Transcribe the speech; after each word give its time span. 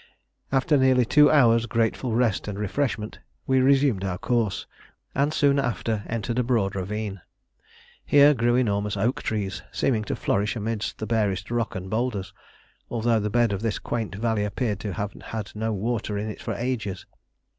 After 0.51 0.77
nearly 0.77 1.05
two 1.05 1.29
hours' 1.29 1.67
grateful 1.67 2.11
rest 2.15 2.47
and 2.47 2.57
refreshment, 2.57 3.19
we 3.45 3.59
resumed 3.59 4.03
our 4.03 4.17
course, 4.17 4.65
and 5.13 5.31
soon 5.31 5.59
after 5.59 6.03
entered 6.07 6.39
a 6.39 6.43
broad 6.43 6.75
ravine. 6.75 7.21
Here 8.03 8.33
grew 8.33 8.55
enormous 8.55 8.97
oak 8.97 9.21
trees, 9.21 9.61
seeming 9.71 10.03
to 10.05 10.15
flourish 10.15 10.55
amid 10.55 10.91
the 10.97 11.05
barest 11.05 11.51
rock 11.51 11.75
and 11.75 11.87
boulders, 11.87 12.33
although 12.89 13.19
the 13.19 13.29
bed 13.29 13.53
of 13.53 13.61
this 13.61 13.77
quaint 13.77 14.15
valley 14.15 14.43
appeared 14.43 14.79
to 14.79 14.93
have 14.93 15.13
had 15.13 15.51
no 15.53 15.71
water 15.71 16.17
in 16.17 16.31
it 16.31 16.41
for 16.41 16.55
ages. 16.55 17.05